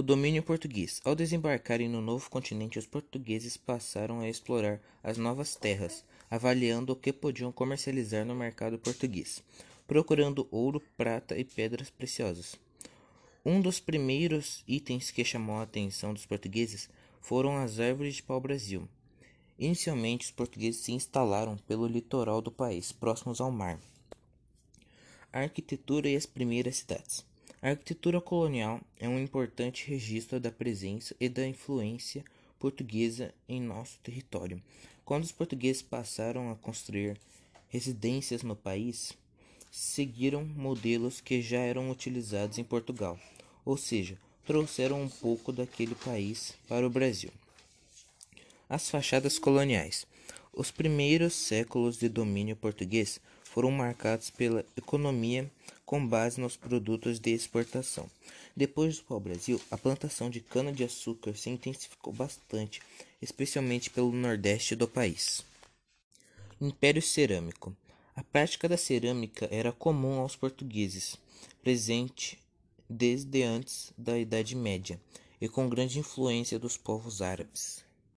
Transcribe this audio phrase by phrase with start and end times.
[0.00, 0.98] O domínio português.
[1.04, 6.96] Ao desembarcarem no novo continente, os portugueses passaram a explorar as novas terras, avaliando o
[6.96, 9.42] que podiam comercializar no mercado português,
[9.86, 12.56] procurando ouro, prata e pedras preciosas.
[13.44, 16.88] Um dos primeiros itens que chamou a atenção dos portugueses
[17.20, 18.88] foram as árvores de pau-brasil.
[19.58, 23.78] Inicialmente, os portugueses se instalaram pelo litoral do país, próximos ao mar.
[25.30, 27.28] A arquitetura e as primeiras cidades.
[27.62, 32.24] A arquitetura colonial é um importante registro da presença e da influência
[32.58, 34.62] portuguesa em nosso território.
[35.04, 37.20] Quando os portugueses passaram a construir
[37.68, 39.12] residências no país,
[39.70, 43.20] seguiram modelos que já eram utilizados em Portugal,
[43.62, 44.16] ou seja,
[44.46, 47.30] trouxeram um pouco daquele país para o Brasil.
[48.70, 50.06] As fachadas coloniais.
[50.52, 55.50] Os primeiros séculos de domínio português foram marcados pela economia
[55.84, 58.08] com base nos produtos de exportação.
[58.54, 62.80] Depois do pau-brasil, a plantação de cana-de-açúcar se intensificou bastante,
[63.22, 65.44] especialmente pelo nordeste do país.
[66.60, 67.74] Império Cerâmico.
[68.14, 71.16] A prática da cerâmica era comum aos portugueses,
[71.62, 72.38] presente
[72.88, 75.00] desde antes da Idade Média
[75.40, 77.89] e com grande influência dos povos árabes.